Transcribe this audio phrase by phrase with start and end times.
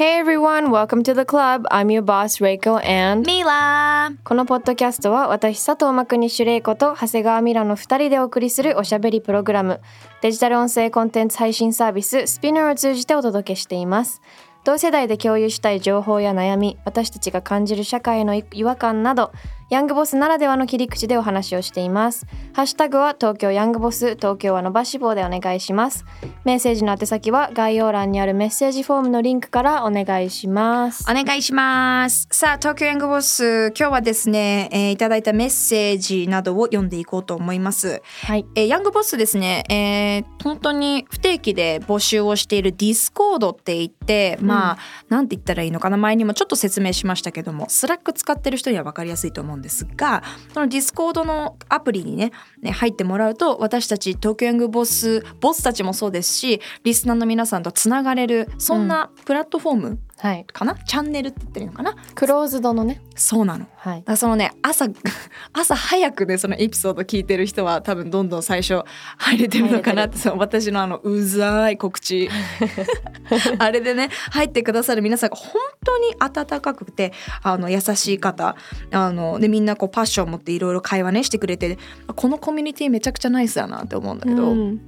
[0.00, 1.66] Hey everyone, welcome to the club.
[1.70, 9.82] I'm your boss, Reiko and ミラーこのポッドキャストは私佐藤真国主玲子と長谷川ミラの2人でお送りするおしゃべりプログラム
[10.22, 14.22] デジタル音声コンテンツ配信サービス Spinner を通じてお届けしています。
[14.64, 19.32] 同世代で共有したい情報や悩み私たちが感じる社会の違和感など
[19.70, 22.26] ヤングボスならではの切り口でお話をしています。
[22.54, 26.04] ハッシュタグは東京ヤングボス東京は伸ばし棒でお願いします。
[26.44, 31.04] メッセージの宛先は概要欄にあるメッセージフォームのリンクからお願いします。
[31.08, 32.26] お願いします。
[32.32, 38.02] さあ、東京 Young Boss、今日はですね、えーいただいたメッセージなどを読んでいこうと思います。
[38.24, 38.44] はい。
[38.56, 44.78] えー Young Boss ですね、えー本当に不定期で募集をしている Discord って言って、まあ、
[45.10, 50.22] なんて言ったらいいのかな、前にもちょっと説明しましたけども、 Slack 使ってる人には分かりやすいと思うんですが、
[50.52, 60.44] その Discord のアプリにね、ね入ってもらうと、私たち東京ヤングボス、ボスたちもそうですし、リスナーの皆さんとつながれる、そんなプラットフォーム、はい。
[60.52, 60.74] かな？
[60.74, 61.96] チャンネルって言ってるのかな？
[62.14, 63.00] クローズドのね。
[63.16, 63.64] そうなの。
[63.64, 64.02] だはい。
[64.02, 64.86] からそのね朝
[65.52, 68.82] 朝早くねそのエピソード聞いてる人は多分どんどん最初
[69.16, 72.28] 入れてるのかなってその私のあのうざい告知。
[73.58, 75.52] あれでね入ってくださる皆さんが本
[75.84, 78.56] 当に温かくてあの優しい方。
[78.90, 81.78] あのでみんなこうパッション持っていろいろ会話ねしてくれて
[82.14, 84.50] このコミュニティめちゃくちゃナイスだなって思うんだけど。
[84.50, 84.80] うん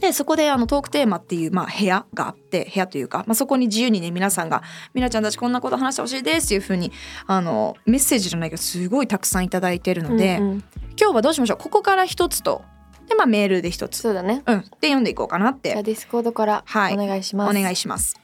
[0.00, 4.62] でそこであのトークテーマっていう、まあ、部屋があって部屋というか、まあ、そこに自由にね皆さんが
[4.94, 6.90] 「みなちゃんたちこんなこと話してほしいです」っていうふうに
[7.26, 10.64] あのメッセージじゃないけどすごいたくさんいただいてるので、うんうん。
[11.00, 11.58] 今日はどうしましょう？
[11.58, 12.62] ここから一つと
[13.08, 14.42] で、まあ、メールで一つ、そうだね。
[14.46, 15.58] うん、で読んでいこうかなって。
[15.62, 16.94] じゃあ Discord からはい。
[16.94, 18.16] お願いします、お願いします。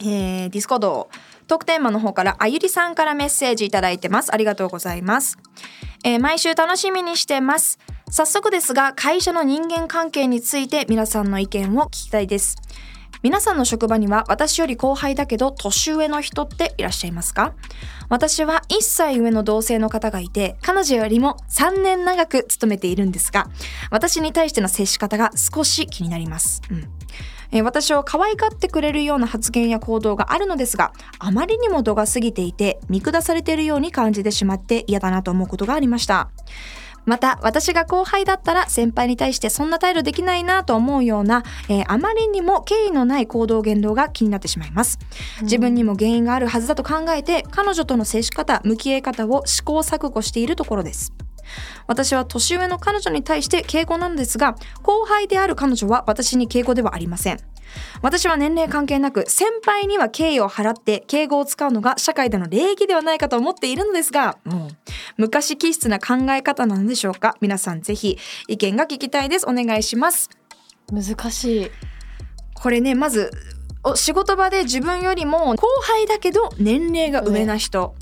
[0.00, 1.08] えー、 Discord
[1.46, 4.32] トークテーマの方からあゆりさんからメッセージいただいてます。
[4.32, 5.36] ありがとうございます、
[6.04, 7.78] えー毎週楽しみにしてます
[8.12, 12.58] 早速ですが会社の人間関係について皆さんの意見を聞きたいです。
[13.22, 17.54] 皆さんの職場には私より後輩だけど年上の人っていらっしゃいますか？
[18.10, 23.48] 私は1歳上の同性の方がいて彼女よりも3年長く勤めているんですが
[23.90, 26.84] 私に対しての接し方が少し気になります、うん。
[27.50, 36.28] え私を可愛がってくれるような発言や行動があるのですがあまりにも度が過ぎていて見下されているように感じてしまって嫌だなと思うことがありました。
[37.04, 44.98] また私が後輩だったら先輩に対してそんな態度できないなと思うような、えーあまりにも敬意のない行動言動が気になってしまいます。
[45.42, 51.12] 自分にも原因があるはずだと考えて彼女との接し方向き合い方を試行錯誤しているところです。
[51.86, 57.38] 私は年上の彼女に対して敬語なのですが後輩である彼女は私に敬語ではありません
[58.02, 64.68] 私は年齢関係なく先輩には敬意を払って敬語を使うのが社会での礼儀ではないかと思っているのですが、うん
[65.18, 67.36] 昔気質な考え方なのでしょうか？
[67.40, 68.18] 皆さんぜひ
[68.48, 69.46] 意見が聞きたいです。
[69.46, 70.30] お願いします。
[70.90, 71.70] 難しい。
[72.54, 73.30] これねまず
[73.84, 77.94] お仕事場で自分よりも後輩だけど年齢が上な人、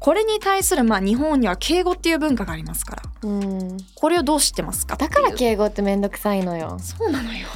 [0.00, 3.02] これに対するまあ日本には敬語っていう文化がありますから。
[3.22, 3.76] うん。
[3.94, 6.78] これをどう知ってますかだから敬語ってめんどくさいのよ。
[6.80, 7.46] そうなのよ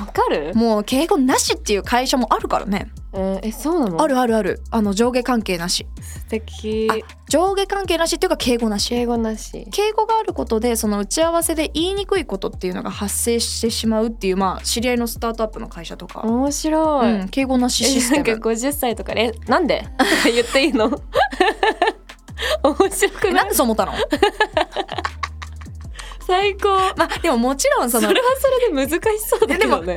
[0.00, 0.52] わかる？
[0.54, 2.90] もう敬語なしっていう会社もあるからね。
[3.12, 4.02] うんえそうなの？
[4.02, 4.60] あるあるある。
[4.70, 5.86] あの上下関係なし。
[6.00, 6.88] 素敵。
[6.90, 6.94] あ
[7.28, 8.88] 上下関係なしっていうか敬語なし。
[8.88, 9.66] 敬語なし。
[9.70, 19.14] 敬語があることでその打ち合わせで言いにくいことっていうのが発生してしまうっていうまあ知り合いのスタートアップの会社とか、面白い、うん、敬語なしシスえなんかテム 50歳とか。
[19.14, 19.86] でえなんで？
[20.32, 20.90] 言っていいの？
[22.62, 23.92] 面白くなえないんでそう思ったの？
[26.28, 26.68] 最高。
[26.96, 29.58] まあでももちろんそのそれはそれで難しそうだけどね。
[29.58, 29.96] でも敬語じゃな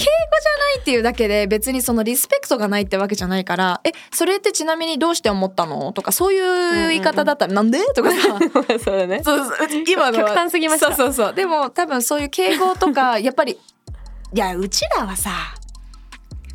[0.78, 6.39] いっていうだけで別にそのリスペクトがないってわけじゃないから「えそれってちなみにどうして思ったの?」とかそうい
[6.86, 8.18] う言い方だったら「なんで?」とかさ。
[8.83, 9.22] そうだね。
[9.24, 10.88] そうそう今のは極端すぎました。
[10.88, 11.33] そうそうそう。
[11.33, 13.60] でも多分そういう敬語とかやっぱり
[14.33, 15.31] いやうちらはさ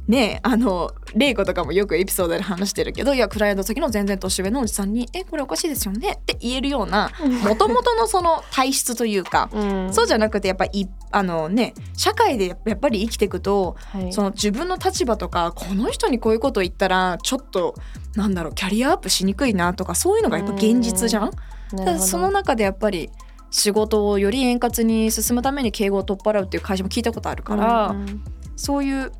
[0.08, 7.10] ねえあの玲子とかもよくエピソードで話してるけどいやクライアントの時の全然年上のおじさんに「えこれおかしいですよね」って言えるような
[7.42, 9.92] もともとのその体質というか、うん。
[9.92, 14.12] そうじゃなくてやっぱりいあのね社会でやっぱり生きていくとはい。
[14.12, 17.74] その自分の立場とかこの人にこういうこと言ったらちょっと
[18.14, 21.22] なんだろうキャリアアップしにくいなとかそういうのがやっぱ現実じゃん？
[21.24, 22.06] なただるほど。
[22.06, 23.10] その中でやっぱり
[23.50, 28.24] 仕事をより円滑に進むために敬語を取っ払うっていう会社も聞いたことあるから、うんうん。
[28.54, 29.12] そういう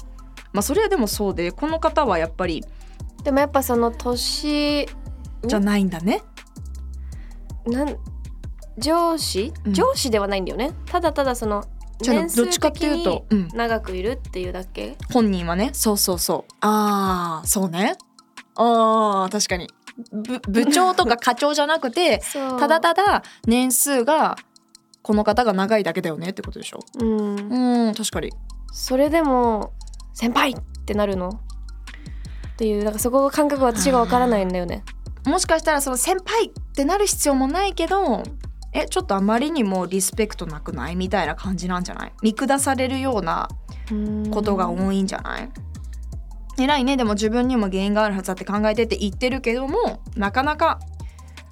[0.53, 2.65] まあそれはでもそうでこの方はやっぱり
[3.23, 4.87] でもやっぱその年
[5.47, 6.23] じゃないんだね。
[7.67, 7.97] なん
[8.79, 9.73] 上司、うん。
[9.75, 10.73] 上司ではないんだよね。
[10.87, 11.65] ただただその
[12.01, 14.97] 年数的に、うん、長くいるっていうだけ？
[15.13, 15.71] 本人はね。
[15.73, 16.53] そうそうそう。
[16.61, 17.97] ああそうね。
[18.55, 19.69] あー確かに。
[20.13, 22.23] 部部長とか課長じゃなくて
[22.61, 24.37] ただただ年数が
[25.03, 26.81] この方が長いだけだよねってことでしょ？
[27.01, 27.37] うん。
[27.89, 28.31] うん確かに。
[28.73, 29.73] それでも
[30.17, 30.55] 先輩っ
[30.87, 31.29] てなるの？
[31.29, 31.33] っ
[32.57, 34.83] ていうなんかそこの感覚私がわからないんだよね。
[35.27, 38.23] もしかしたらその先輩ってなる必要もないけど
[38.73, 42.13] えちょっとあまりにもリスペクトなくないみたいな感じなんじゃない？
[42.23, 43.49] 見下されるような
[44.33, 45.51] ことが多いんじゃない？
[46.59, 46.97] 偉いね。
[46.97, 50.81] でも自分にも原因があるはずだって考えてって言ってるけどもなかなか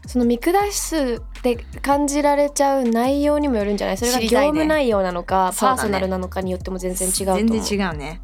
[0.06, 8.20] その見下すって感じられちゃう内容にもよるんじゃないそれが業務内容なのか、ねパーソナルなのかによっても全然違うと思う全然違うね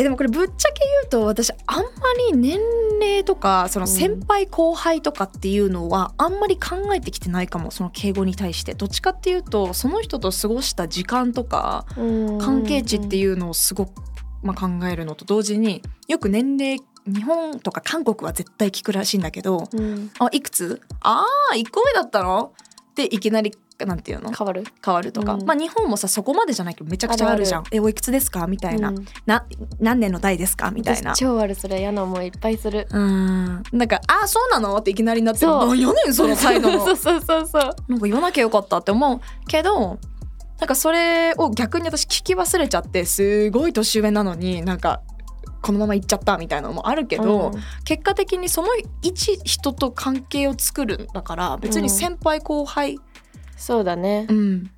[0.00, 1.84] えでもこれぶっちゃけ言うと私あんま
[2.30, 2.58] り年
[3.02, 7.70] 齢とかその先輩後輩とかっていうのはあんまり考えてきてないかも。
[7.70, 14.02] その敬語に対してどっちかっていうとその人と過ごした時間とか関係値ってういうのをすごく、
[14.42, 22.52] まあ、考えるのと同時によく年齢日本とか韓国は絶対聞くらしいんだけどん、うん、「あいくつああ1個目だったの?」
[22.90, 23.52] っていきなり
[23.86, 24.30] なんていうの？
[24.32, 24.64] 変わる？
[24.84, 25.44] 変わるとか、うん。
[25.44, 27.64] まあ日本もさそこまでじゃないけどめちゃくちゃあるじゃん。
[27.70, 28.46] えおいくつですか？
[28.46, 29.04] みたいな、うん。
[29.26, 29.46] な
[29.78, 30.70] 何年の代ですか？
[30.70, 31.14] みたいな。
[31.14, 31.80] 私超あるそれ。
[31.80, 32.86] 嫌な思いいっぱいする。
[32.90, 33.62] うん。
[33.72, 35.68] なんか「あそうなの?」っていきなりなってそう。
[35.68, 36.84] 何やねんその態度の。
[36.84, 37.62] そうそうそうそう。
[37.88, 39.98] なんか言わなきゃよかったって思うけど
[40.58, 45.00] なんかそれを逆に私聞き忘れちゃってすごい年上なのになんか
[45.62, 47.60] このまま行っちゃったみたいなのもあるけど、うん。
[47.84, 48.68] 結果的にその
[49.02, 52.98] 一人と関係を作るんだから別に先輩後輩、
[53.60, 54.26] そうだね。
[54.30, 54.70] うん、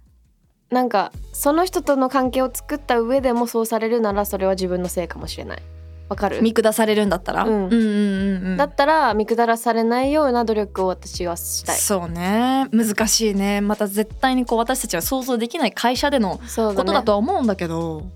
[0.70, 5.62] なんかその人との関係を作った上でもそうされるならそれは自分のせいかもしれない。
[6.08, 6.42] わかる？
[6.42, 7.66] 見下されるんだったら、うん。
[7.66, 8.56] うんうんうんうん。
[8.56, 11.78] だったら見下らされないような努力を私はしたい。
[11.78, 12.66] そうね。
[12.72, 13.60] 難しいね。
[13.60, 16.38] また絶対にこう私たちは想像できない会社での
[16.74, 18.08] ことだとは思うんだけど。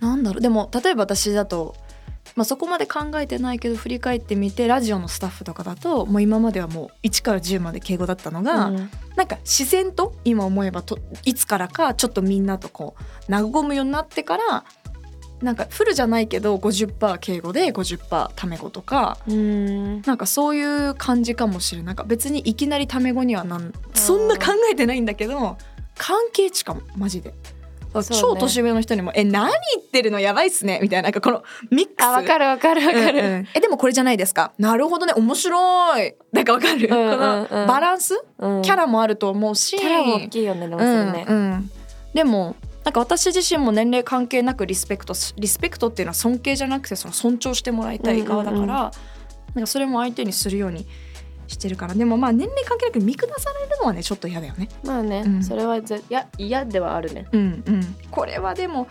[0.00, 0.40] なんだろう。
[0.42, 1.76] でも例えば私だと、
[2.36, 8.90] まあ、そこまで考えてないけど振り返ってみてラジオのスタッフとかだともう今まではもう1から10まで敬語だったのが、うん。
[9.16, 12.96] なんか自然と今思えばといつからかちょっとみんなとこ
[13.28, 14.64] う和むようになってから
[15.40, 20.02] なんかフルじゃないけど50%敬語で50%タメ語とかうん。
[20.02, 21.86] なんかそういう感じかもしれない。
[21.86, 23.72] なんか別にいきなりタメ語にはなん。
[23.94, 25.56] そんな考えてないんだけど
[25.96, 27.32] 関係値かもマジで。
[28.02, 32.04] 超年上の人にも「え何言ってるのやばいっすね」みたいななんかこのミックス。
[32.04, 33.48] あわかるわかるわかる、うんうん。
[33.54, 34.52] えでもこれじゃないですか。
[34.58, 35.12] なるほどね。
[35.14, 36.14] 面白い。
[36.32, 37.46] なんかわかる、うんうんうん。
[37.46, 38.14] このバランス？
[38.38, 38.62] うん。
[38.62, 39.76] キャラもあると思うし。
[39.76, 41.70] キャラも大きいよねでもそれね、うんうん、
[42.14, 48.74] でもなんか私自身も年齢関係なくリスペクトしリスペクトっていうのは尊敬じゃなくてその尊重してもらいたい側だから、うんうんうん。
[48.74, 50.86] なんかそれも相手にするように
[51.46, 51.94] してるから。
[51.94, 54.68] でもまあ年齢関係なく見下されるのはねちょっと嫌だよね。
[54.84, 55.44] まあね、うん。
[55.44, 57.26] それはぜいや嫌ではあるね。
[57.32, 58.88] うんうん、これはでも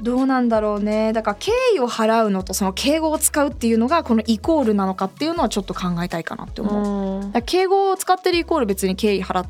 [0.00, 1.12] どうなんだろうね。
[1.12, 7.42] だから敬意を払うのとその敬語を使うっていうのがこのイコールなのかっていうのはちょっと考えたいかなって思う。
[7.42, 9.46] 敬語を使ってるイコール別に敬意払っ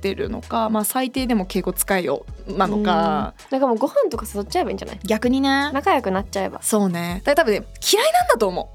[0.00, 4.98] てるのか、まあ、最低でも敬語使えよなのか、なんかもうご飯とか誘っちゃえばいいんじゃない？
[5.04, 5.70] 逆にね。
[5.72, 6.60] 仲良くなっちゃえば。
[6.62, 7.22] そうね。
[7.24, 8.70] だから多分ね嫌いなんだと思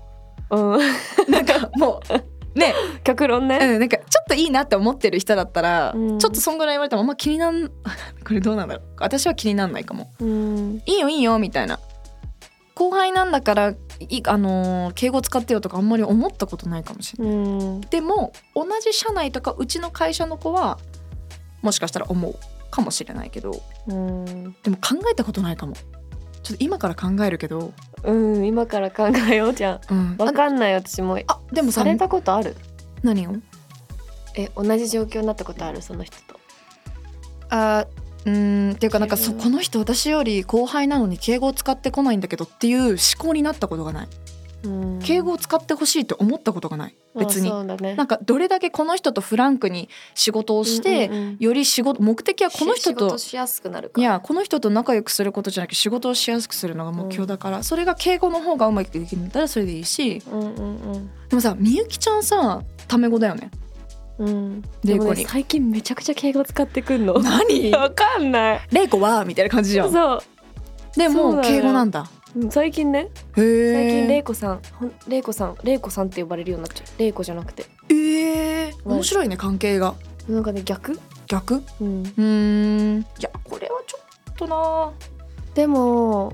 [0.50, 0.56] う。
[0.56, 0.76] ん。
[0.76, 0.80] う
[1.30, 2.14] なんかもう
[2.56, 6.20] ね、極論ね、うん、なんかちょっといいなって思ってる人だったら、うん。
[6.20, 7.70] ちょっとそんぐらい言われてもあんま気になん
[8.26, 8.86] これどうなんだろう。
[9.00, 10.12] 私は気になんないかも。
[10.20, 10.82] うん。
[10.86, 11.80] いいよいいよみたいな。
[12.76, 17.34] 後輩なんだからいあのー敬語使ってよとかあんまり思ったことないかもしれない。
[17.34, 17.38] う
[17.78, 17.82] ん。
[17.82, 20.80] でも同じ社内とかうちの会社の子は
[21.62, 22.36] もしかしたら思う
[22.72, 23.62] かもしれないけど。
[23.88, 25.76] うん、でも考えたことないかも。
[26.44, 27.72] ちょっと今から考えるけど、
[28.04, 29.82] うん、今から考えようじゃん。
[29.90, 31.20] うん、わかんない私も。
[31.28, 32.56] あでもさされたことある？
[33.04, 33.36] 何を？
[34.36, 35.82] え同じ状況になったことある？
[35.82, 36.40] その人と。
[37.50, 37.86] あ
[38.26, 44.08] うーんっていうかなんかそこの人私より後輩なのに敬語を使ってこないんだけどっていう思考になったことがない。
[44.08, 44.12] うん
[45.04, 46.96] 敬語を使ってほしいと思ったことがない。
[47.16, 47.52] 別に。
[47.78, 47.96] ね。
[47.96, 51.38] なんかどれだけこの人とフランクに仕事をして、うんうんうん。
[51.40, 60.22] より仕事目的はこの人仕と事しやすくなるかいやこの人と仲良くすることじゃなくて仕事をしやすくするのが目標だから、それが敬語の方がうまくできるんだったらそれでいいし。
[60.32, 60.46] うんう
[60.98, 63.50] んでもさみゆきちゃんさタメ語だよね。
[64.20, 64.28] うん。
[64.28, 67.18] うんでもね最近めちゃくちゃ敬語使ってくんの。
[67.20, 67.72] 何？
[67.72, 68.62] わかんない。
[68.72, 69.92] レイコはみたいな感じじゃん。
[69.92, 70.22] そう。
[70.96, 72.02] でも敬語なんだ。
[72.02, 73.10] うん最近ね。
[73.36, 74.62] へ最近レえイコさん。
[74.80, 75.58] ほんレイコさん。
[75.64, 76.88] レイコさんって呼ばれるようになっちゃう。
[77.00, 77.66] レイコじゃなくて。
[77.90, 79.96] えー、面白いね関係が。
[80.30, 81.00] なんかね逆？
[81.28, 81.56] 逆？
[81.56, 83.02] ううんーん。
[83.02, 83.98] いやこれはちょ
[84.32, 84.92] っとな。
[85.54, 86.32] でも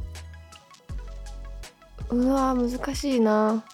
[2.10, 3.66] うわー難しいな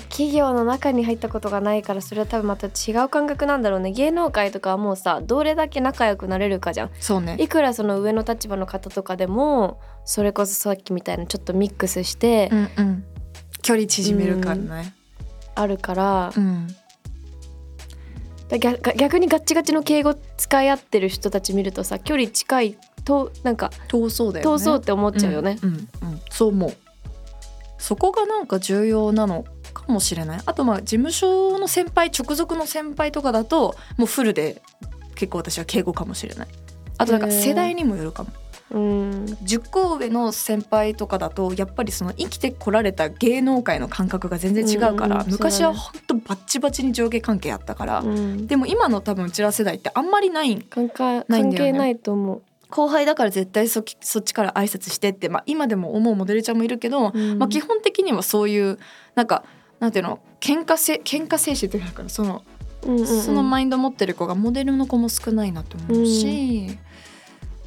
[0.00, 3.92] 企業の中に入ったことがないからそれは多分また違う感覚なんだろうね。
[3.92, 6.90] 芸能界とかはもうさどれだけ仲良くなれるかじゃん。
[7.00, 7.36] そうね。
[7.38, 13.04] いくらその上の立場の方とかでもそれこそさっきみたいなちょっとミックスしてうんうん。
[13.62, 14.94] 距離縮めるからね。
[15.54, 16.68] あるから、うん。
[18.48, 24.52] だ逆逆にガッチガチの敬語使い合ってる人たち見るとさ距離近いとなんか遠そうだよね。
[24.52, 25.58] 遠そうって思っちゃうよね。
[25.62, 26.20] うんうんうん。
[26.30, 26.76] そう思う。
[27.78, 29.44] そこがなんか重要なの
[29.80, 30.40] かもしれない。
[30.44, 34.62] あとまあ事務所の先輩直属の先輩とかだともうフルで
[35.14, 36.48] 結構私は敬語かもしれない。
[36.98, 38.30] あとなんか世代にもよるかも。
[38.72, 39.24] うん。
[39.44, 51.56] 10個上の先輩とかだとやっぱりその生きてこられた芸能界の感覚が全然違うから、うんうん昔はほんとバッチバチに上下関係あったから、うん、でも今の多分うちら世代ってあんまりないん関係ないんだよね。
[51.56, 52.42] 関係ないと思う。
[52.68, 57.38] 後輩だから絶対そそっちから挨拶してって、まあ、今でも思うモデルちゃんもいるけど、うん。
[57.38, 58.78] まあ、基本的にはそういう
[59.14, 59.44] なんか
[59.80, 60.20] なんていうの？
[60.40, 62.42] 喧嘩せ喧嘩精神っていうかその
[62.82, 63.06] うんうんうん。
[63.06, 66.78] そのマインド持ってる子がモデルの子も少ないなと思うし、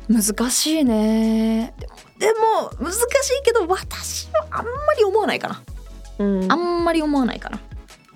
[0.07, 1.73] 難しいね。
[1.77, 5.63] でもでも難しいけど私はあんまり思わないかな、
[6.19, 6.51] うん。
[6.51, 7.59] あんまり思わないかな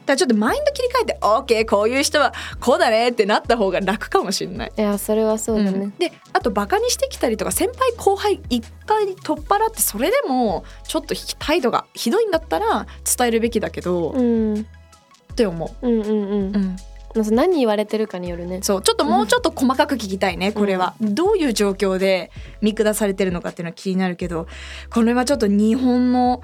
[0.05, 4.71] だちょっとマインド切り替えて OK こういう人はこうだねってなった方が楽かもしれない。
[4.77, 5.79] いやそれはそうだね。
[5.79, 5.93] うん。
[5.97, 14.21] であとバカにしてきたりとか先輩後輩一回取っ払ってそれでもちょっと態度がひどいんだったら伝えるべきだけど、っう
[14.59, 14.67] ん。
[15.35, 15.89] て思う。
[15.89, 16.11] んうんうん。
[16.11, 16.75] う、うん、
[17.15, 18.59] まず何言われてるかによるね。
[18.61, 22.31] そうちょっともうちょっと細かく聞きたいねこれは、どういう状況で
[22.61, 24.47] 見下されてるのかっていうのは気になるけど
[24.89, 26.41] これはちょっと日本の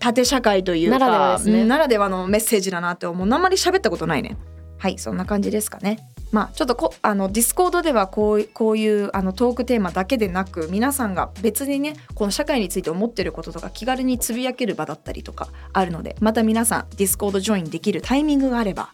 [0.00, 1.62] 縦社会というかならではですね。
[1.62, 3.32] うんならではのメッセージだなって思う。
[3.32, 4.36] あんまり喋ったことないね。
[4.78, 5.98] はいそんな感じですかね。
[6.32, 18.92] まあちょっとこあの Discord ではこうこういうあのトークテーマだけでなく皆さんが別にねこの社会について思ってることとか気軽につぶやける場だったりとかあるのでまた皆さん Discord join できるタイミングがあれば、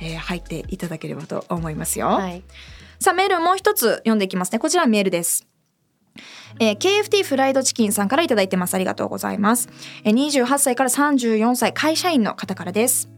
[0.00, 2.08] えー入っていただければと思いますよ。
[2.08, 2.42] はい。
[2.98, 4.58] さあメールもう一つ読んでいきますね。
[4.58, 5.46] こちらはメールです
[6.60, 9.68] えー KFT フライドチキンさんからいただいてますありがとうございます、
[10.04, 13.08] えー28歳から34歳会社員の方からです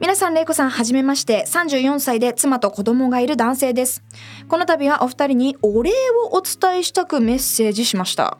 [0.00, 1.44] 皆さん、れいこさん、はじめまして。
[1.48, 4.04] 34歳で妻と子供がいる男性です。
[4.46, 8.38] この度はお二人にお礼をお伝えしたくメッセージしました。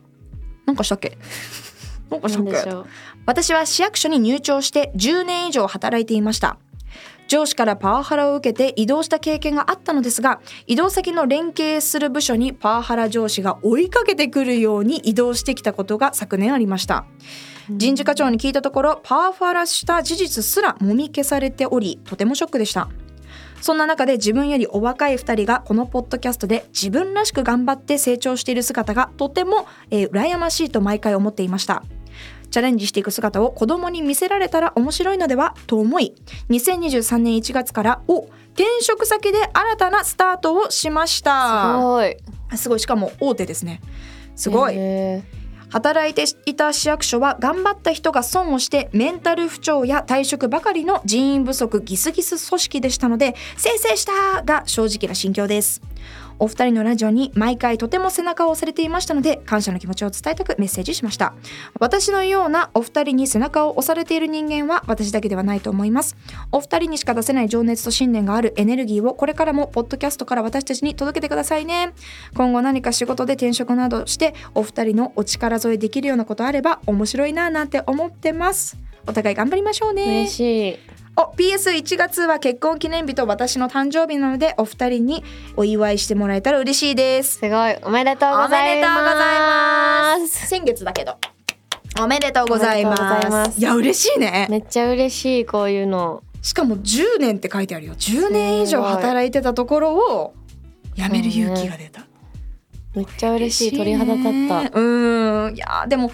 [0.67, 1.19] なんかしたっけ？
[2.11, 2.89] なんかしたっけ。
[3.27, 6.59] 私は市役所に入庁して10年以上働いていました
[7.29, 17.05] 上司からパワハラを受けて移動した経験があったのですが移動先の連携する部署にパワハラ上司が追いかけてくるように移動してきたことが昨年ありました。
[17.71, 22.89] 人事課長に聞いたところパワハラした事実すらもみ消されておりとてもショックでした。
[23.61, 31.83] そんな中で自分よりお若い2人がこのポッドキャストで自分らしく頑張って成長している姿がとても、えー羨ましいと毎回思っていました
[32.51, 36.15] チャレンジしていく姿を子供に見せられたら面白いのではと思い
[36.51, 38.29] 2023年1月からお
[38.59, 42.17] 転職先で新たなスタートをしましすたごい。
[42.57, 42.81] すごい。
[42.81, 43.81] しかも大手ですね。
[44.35, 44.75] すごい。
[44.77, 45.23] へ
[45.71, 55.83] 働いていた市役所は頑張った人が損をしてメンタル不調や退職ばかりの人員不足ギスギス組織でしたので先生したが正直な心境です
[56.39, 61.35] お二人のラジオに毎回とても背中を押されていましたので感謝の気持ちを伝えたくメッセージしました。
[61.81, 66.17] 私のようなお二人に背中を押されている人間は私だけではないと思います。
[66.53, 71.93] お二人にしか出せない情熱と信念があるエネルギーをこれからもポッドキャストから私たちに届けてくださいね。
[72.35, 78.77] 今後何か仕事で転職などしてお二人のお力添えできるようなことあれば面白いななんて思ってます。
[79.07, 80.05] お互い頑張りましょうね。
[80.05, 80.98] 嬉しい。
[81.21, 85.25] お PS1 月は結婚記念日と私の誕生日なのでお二人に
[85.57, 87.39] お祝いしてもらえたら嬉しいです。
[87.39, 87.77] すごい。
[87.83, 90.19] おめでとうございおめでとうございま。
[90.21, 90.29] ます。
[90.29, 91.17] す先月だけど。
[92.01, 93.59] おめでとうございます。
[93.59, 94.47] いや嬉しいね。
[94.49, 96.23] めっちゃ嬉しいこういうの。
[96.41, 97.95] しかも10年って書いてあるよ。
[97.95, 100.35] 10年以上働いてたところを
[100.95, 102.07] 辞める勇気が出た、
[102.95, 103.77] めっちゃ嬉しい。
[103.77, 104.71] 鳥肌立った。
[104.71, 104.81] た。
[104.81, 105.57] うん。
[105.57, 106.13] いやでも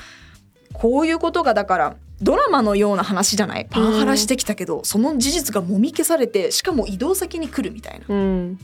[0.72, 3.66] こういうことがだからドラマのような話じゃない？
[3.68, 8.06] パワハラしてきたけど、その事実がもみ消されてしかも移動先に来るみたいな。
[8.08, 8.58] うん。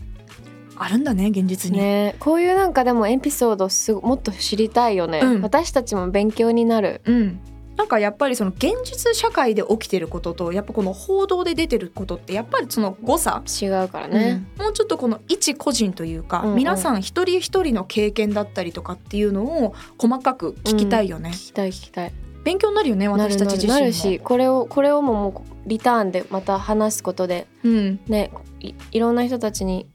[0.77, 2.17] あるんだね現実に、ね。
[2.21, 5.43] こういうなんかでもエピソードすごもっと知りたいよね、うん。
[5.43, 7.03] 私たちも勉強になる。
[7.05, 7.41] うん。
[7.77, 13.43] なんかやっぱりその現実社会で起きてることとやっぱこの報道で出てることってやっぱりその誤差。
[13.47, 14.43] 違うからね。
[14.59, 14.65] うん。
[14.65, 16.57] もうちょっとこの一個人というか、うんうん。
[16.57, 22.13] 皆さん一人一人の経験だったりとかっていうのを細かく聞きたいよね、聞きたい聞きたい。
[22.45, 23.79] 勉強になるよね私たち自身も。
[23.79, 28.01] なるしこれをこれをももうリターンでまた話すことでうん。
[28.07, 28.31] ね
[28.61, 29.87] いいろんな人たちに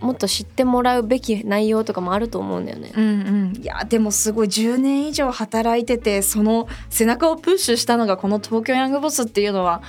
[0.00, 2.92] もっと知ってもらうべき内容とかもあると思うんだよね。
[2.94, 9.82] うんうん、いやでもすごい10年以上働いててその背中をプッシュしたのがこの東京ヤングボスっていうのは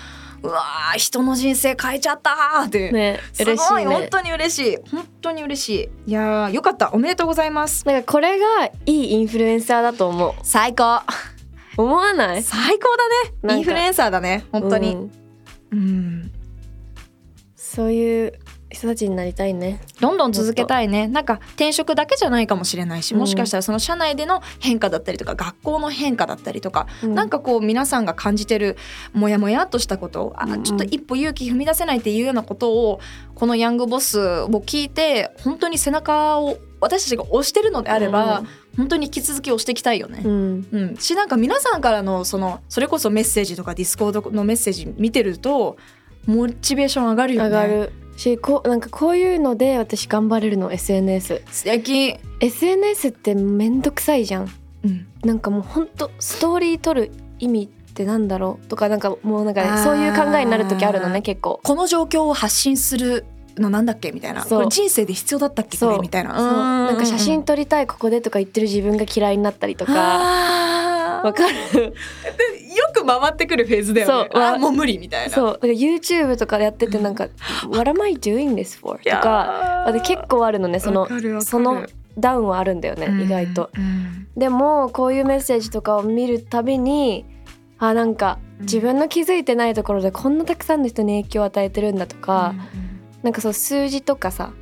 [0.43, 3.95] うわー人の人生変えちゃったーって、ねすごいね。
[3.95, 4.77] 本当に嬉しい。
[4.89, 5.69] 本当に嬉し
[6.05, 6.11] い。
[6.11, 6.91] いやーよかった。
[6.93, 7.85] おめでとうございます。
[7.85, 10.33] なんかこれがいいインフルエンサーだと思う。
[10.43, 11.03] 最高
[11.77, 12.43] 思わない？
[12.43, 12.97] 最高
[13.43, 13.57] だね。
[13.59, 14.45] インフルエンサーだね。
[14.51, 15.11] 本当に、うん。
[15.71, 16.31] うん。
[17.55, 18.33] そういう
[18.69, 19.79] 人たちになりたいね。
[20.01, 21.07] どんどん続けたいね。
[21.07, 27.13] なんか転職だけじゃないかもしれないしもしかしたらその社内での変化だったりとか学校の変化だったりとか、うん。
[27.15, 28.75] なんかこう皆さんが感じてる
[29.13, 30.51] モヤモヤっとしたことあうん。
[30.53, 32.99] うんちょっと一歩勇気踏み出せないっていうようなことを
[33.35, 38.43] このヤングボスを聞いて本当に背中を私たちが押してるのであれば、
[38.77, 40.21] 本当に引き続き押していきたいよね。
[40.23, 40.67] うん。
[40.71, 45.77] うん、しなんか皆さんからのそのそれこそメッセージとかディスコードのメッセージ見てると
[46.27, 47.49] モチベーション上がるよね。
[47.49, 51.41] 上がるしこうなんかこういうので私頑張れるの SNS。
[51.51, 54.51] 素敵、SNS ってめんどくさいじゃん。
[54.83, 61.59] うん、なんかもうほんとストーリー撮る意味ってなんだろうとかなんかもうなんかそういう考えになる時あるのね結構。
[61.63, 63.25] この状況を発信する
[63.57, 64.43] のなんだっけみたいな。
[64.43, 64.59] そう。
[64.59, 65.77] これ人生で必要だったっけ？
[65.77, 66.33] これみたいな。
[66.33, 69.93] なんか写真と撮りたいここでとか言ってる自分が嫌いになったりとか。
[69.93, 69.99] か
[71.23, 71.83] わかる？
[71.83, 71.93] よ
[72.93, 74.29] く回ってくるフェーズだよね。
[74.31, 74.39] そう。
[74.39, 75.33] わあーもう無理みたいな。
[75.33, 75.53] そう。
[75.53, 77.27] だから YouTube とかでやっててなんか
[77.69, 79.91] 「What am I doing this for?」とか。
[80.05, 80.79] 結構あるのね。
[80.79, 81.07] その
[81.41, 81.85] その
[82.17, 83.69] ダウンはあるんだよね意外と。
[83.75, 84.27] うん。
[84.37, 87.25] でもこういうメッセージとかを見るたびに
[87.79, 92.55] あなんか自分の気づいてないところでこんなたくさんの人に影響を与えてるんだとか、
[93.23, 94.53] なんかそう数字とかさ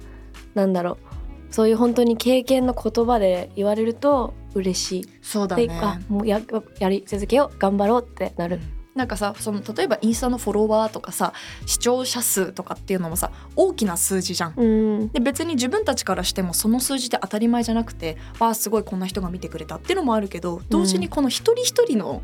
[0.53, 5.05] なんだろうそういう本当に経験の言葉で言われると嬉しい。
[5.05, 6.41] で、そうだねあもうや
[6.79, 8.59] やり続けよう頑張ろうってなる。
[8.95, 11.33] なんかさその例えばインスタのフォロワーとかさ
[11.65, 14.53] 視聴者数とかっていうのもさ大きな数字じゃん。
[14.55, 22.21] うんで別に自分たちからしてもその数字って当たり前じゃなくてわあすごいこんな人が見てくれたっていうのもあるけど同時にこの一人一人の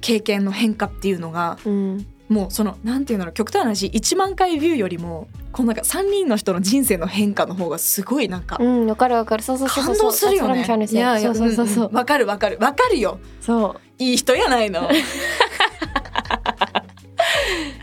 [0.00, 9.42] 経験の変化っていうのがうんもうそのなんていうんだろう極端な話1万回ビューよりもこのなんか3人の人の人生の変化の方がすごいなんかうんわかるわかる。
[9.42, 10.64] そうそうそう感動するよね。
[10.90, 11.90] いやいやそうそうそうそう。
[11.92, 12.58] うんかるわかる。
[12.60, 13.18] わかるよ。
[13.40, 14.02] そう。
[14.02, 14.88] いい人やないの。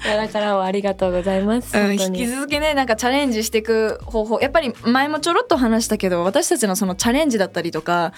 [0.06, 1.76] いやだからありがとうございます。
[1.76, 4.40] うん、引き続きねなんかチャレンジしていく方法。
[4.40, 8.14] やっぱり前もちょろっと話したけど私たちのそのチャレンジだったりとか、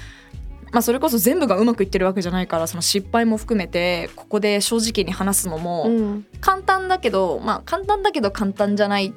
[0.78, 6.26] まあ、それこそ全部がうまくいってるわけじゃないからその失敗も含めてここで正直に話すのもうん。
[6.40, 9.12] 簡単だけど、まあ簡単だけど簡単じゃない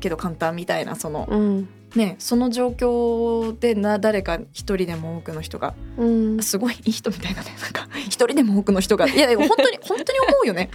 [0.00, 1.68] けど簡単みたいなそのうん。
[1.94, 6.42] ねその状況でな誰か一人でも多くの人がうん。
[6.42, 7.54] すごいいい人みたいなね。
[7.60, 9.06] なんか一人でも多くの人が。
[9.06, 10.70] いや本当に本当に思うよね。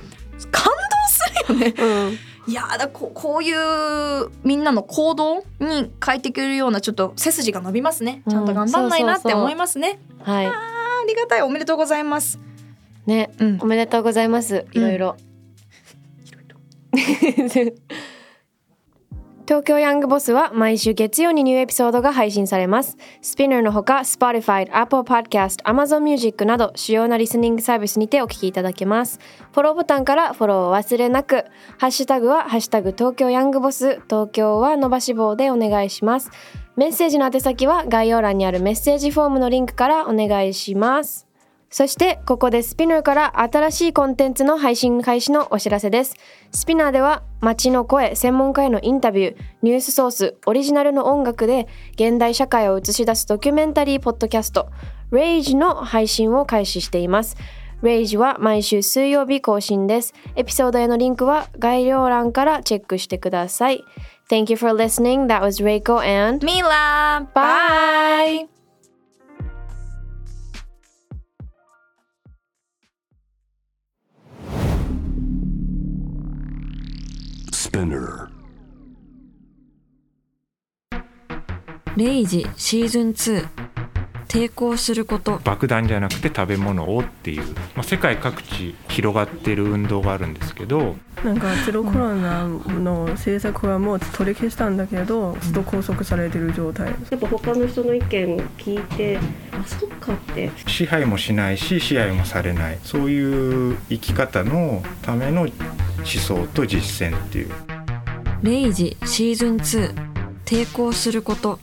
[0.51, 0.71] 感動
[1.09, 1.73] するよね。
[1.79, 8.23] うんいやーだここういうみんなの行動に変えてくれるようなちょっと背筋が伸びますね。
[8.27, 10.45] ちゃんと頑張んないなって思いますね、はい。
[10.45, 11.41] あーありがたい。
[11.41, 12.39] おめでとうございます。
[13.05, 13.59] ねうん。
[13.61, 14.65] おめでとうございます。
[14.71, 15.17] いろいろ。
[19.47, 22.97] 東京ヤングボスは毎週月曜にニューエピソードが配信されます。
[23.21, 29.21] スピナーのほか Spotify、Apple Podcast、Amazon Music など主要なリスニングサービスにてお聞きいただけます。
[29.53, 31.45] フォローボタンからフォローを忘れなく。
[31.77, 36.29] ハッシュタグはハッシュタグ東京ヤングボス、東京は伸ばし棒でお願いします。
[36.75, 41.26] メッセージの宛先は概要欄にあるメッセージフォームのリンクからお願いします。
[41.69, 46.15] そしてここでスピナーから新しいコンテンツの配信開始のお知らせです。
[46.51, 54.69] スピナーでは街の声、専門家へのインタビュー、ニュースソース、オリジナルの音楽で現代社会を映し出すドキュメンタリーポッドキャスト
[55.11, 57.35] Rage の配信を開始しています。
[57.83, 60.13] Rage は毎週水曜日更新です。
[60.35, 63.83] エピソードへのリンクは概要欄からチェックしてください。
[64.29, 65.27] Thank you for listening.
[65.27, 68.56] That was Reiko and ミラー Bye!
[77.77, 78.27] Spinner.
[81.95, 83.47] レイジシーズン2
[84.27, 85.39] 抵抗すること。
[85.43, 87.43] 爆弾じゃなくて食べ物をっていう、
[87.75, 90.95] まあ、世界各地広がってる運動があるんですけど。
[91.23, 96.87] なんかゼロコロナの政策はもう取り消したんだけどずっと拘束されてる状態。
[96.87, 99.19] やっぱ他の人の意見聞いて
[99.51, 100.51] あそっかって。
[100.65, 102.79] 支配もしないし支配もされない。
[102.83, 105.47] そういう生き方のための
[105.99, 107.51] 思想と実践っていう。
[108.43, 109.93] レイジシーズン2
[110.45, 111.59] 抵抗すること。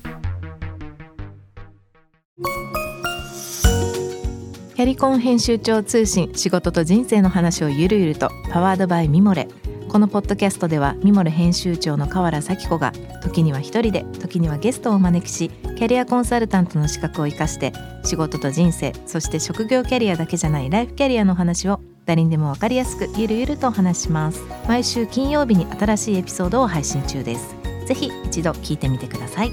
[4.75, 8.29] キャリコン編集長通信仕事と人生の話をゆるゆると。
[8.51, 9.49] パワードバイミモレ。
[9.95, 12.91] このポッドキャストではミモル編集長の河原咲子が
[13.23, 24.43] 時には一人で時にはゲストをお招きしキャリアコンサルタントの資格を生かして仕事と人生そして職業キャリアだけじゃないライフキャリアの話を誰にでも分かりやすくゆるゆるとお話します。
[24.69, 27.57] 毎週金曜日に新しいエピソードを配信中です。
[27.87, 29.53] ぜひ一度聞いてみてください。